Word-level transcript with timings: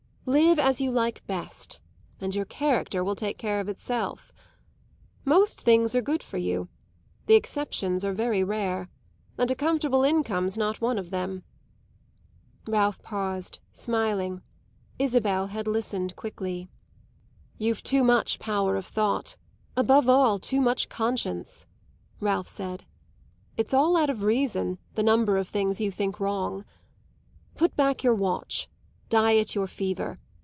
Live 0.27 0.59
as 0.59 0.79
you 0.79 0.91
like 0.91 1.25
best, 1.25 1.79
and 2.21 2.35
your 2.35 2.45
character 2.45 3.03
will 3.03 3.15
take 3.15 3.39
care 3.39 3.59
of 3.59 3.67
itself. 3.67 4.31
Most 5.25 5.59
things 5.59 5.95
are 5.95 6.01
good 6.01 6.21
for 6.21 6.37
you; 6.37 6.69
the 7.25 7.33
exceptions 7.33 8.05
are 8.05 8.13
very 8.13 8.43
rare, 8.43 8.87
and 9.37 9.49
a 9.49 9.55
comfortable 9.55 10.03
income's 10.03 10.55
not 10.59 10.79
one 10.79 10.99
of 10.99 11.09
them." 11.09 11.43
Ralph 12.67 13.01
paused, 13.01 13.59
smiling; 13.71 14.41
Isabel 14.99 15.47
had 15.47 15.67
listened 15.67 16.15
quickly. 16.15 16.69
"You've 17.57 17.83
too 17.83 18.03
much 18.03 18.37
power 18.39 18.77
of 18.77 18.85
thought 18.85 19.35
above 19.75 20.07
all 20.07 20.37
too 20.37 20.61
much 20.61 20.87
conscience," 20.87 21.65
Ralph 22.21 22.57
added. 22.59 22.85
"It's 23.57 23.73
out 23.73 24.09
of 24.09 24.21
all 24.21 24.25
reason, 24.25 24.77
the 24.93 25.03
number 25.03 25.37
of 25.37 25.49
things 25.49 25.81
you 25.81 25.91
think 25.91 26.19
wrong. 26.19 26.63
Put 27.55 27.75
back 27.75 28.03
your 28.03 28.15
watch. 28.15 28.69
Diet 29.09 29.55
your 29.55 29.67
fever. 29.67 30.17